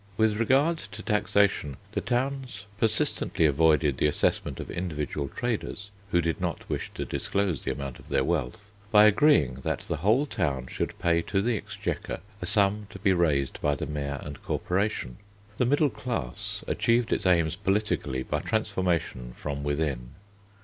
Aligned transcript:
With 0.17 0.39
regard 0.39 0.79
to 0.79 1.03
taxation 1.03 1.77
the 1.91 2.01
towns 2.01 2.65
persistently 2.79 3.45
avoided 3.45 3.97
the 3.99 4.07
assessment 4.07 4.59
of 4.59 4.71
individual 4.71 5.27
traders, 5.29 5.91
who 6.09 6.21
did 6.21 6.41
not 6.41 6.67
wish 6.67 6.89
to 6.95 7.05
disclose 7.05 7.61
the 7.61 7.71
amount 7.71 7.99
of 7.99 8.09
their 8.09 8.23
wealth, 8.23 8.71
by 8.91 9.05
agreeing 9.05 9.61
that 9.61 9.81
the 9.81 9.97
whole 9.97 10.25
town 10.25 10.65
should 10.65 10.97
pay 10.97 11.21
to 11.21 11.39
the 11.43 11.55
Exchequer 11.55 12.21
a 12.41 12.47
sum 12.47 12.87
to 12.89 12.97
be 12.97 13.13
raised 13.13 13.61
by 13.61 13.75
the 13.75 13.85
Mayor 13.85 14.19
and 14.23 14.41
Corporation. 14.41 15.17
The 15.59 15.67
middle 15.67 15.91
class 15.91 16.63
achieved 16.67 17.13
its 17.13 17.27
aims 17.27 17.55
politically 17.55 18.23
by 18.23 18.39
transformation 18.39 19.33
from 19.35 19.61
within. 19.63 20.15